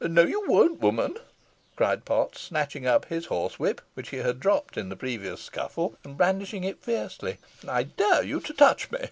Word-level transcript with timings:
"No 0.00 0.22
you 0.22 0.44
won't, 0.46 0.78
woman," 0.78 1.16
cried 1.74 2.04
Potts, 2.04 2.42
snatching 2.42 2.86
up 2.86 3.06
his 3.06 3.26
horsewhip, 3.26 3.80
which 3.94 4.10
he 4.10 4.18
had 4.18 4.38
dropped 4.38 4.76
in 4.76 4.88
the 4.88 4.94
previous 4.94 5.42
scuffle, 5.42 5.96
and 6.04 6.16
brandishing 6.16 6.62
it 6.62 6.80
fiercely. 6.80 7.38
"I 7.66 7.82
dare 7.82 8.22
you 8.22 8.38
to 8.38 8.52
touch 8.54 8.92
me." 8.92 9.08